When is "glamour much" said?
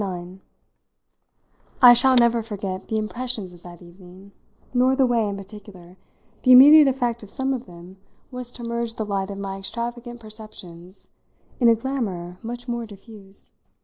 11.75-12.67